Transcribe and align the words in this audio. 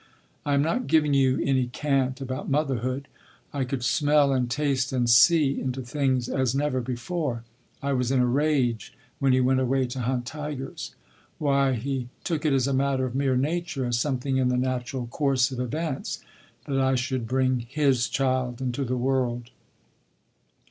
I 0.47 0.55
am 0.55 0.63
not 0.63 0.87
giving 0.87 1.13
you 1.13 1.39
any 1.43 1.67
cant 1.67 2.21
about 2.21 2.49
motherhood. 2.49 3.07
I 3.53 3.63
could 3.65 3.83
smell 3.83 4.33
and 4.33 4.49
taste 4.49 4.91
and 4.91 5.07
see 5.07 5.61
into 5.61 5.83
things 5.83 6.27
as 6.27 6.55
never 6.55 6.81
before. 6.81 7.43
I 7.83 7.93
was 7.93 8.09
in 8.09 8.19
a 8.19 8.25
rage 8.25 8.95
when 9.19 9.31
he 9.31 9.39
went 9.39 9.59
away 9.59 9.85
to 9.85 9.99
hunt 9.99 10.25
tigers. 10.25 10.95
Why, 11.37 11.73
he 11.73 12.09
took 12.23 12.45
it 12.47 12.51
as 12.51 12.65
a 12.65 12.73
matter 12.73 13.05
of 13.05 13.13
mere 13.13 13.37
nature—as 13.37 13.99
something 13.99 14.37
in 14.37 14.49
the 14.49 14.57
natural 14.57 15.05
course 15.05 15.51
of 15.51 15.59
events—that 15.59 16.79
I 16.81 16.95
should 16.95 17.27
bring 17.27 17.59
his 17.59 18.09
child 18.09 18.59
into 18.59 18.83
the 18.83 18.97
world. 18.97 19.51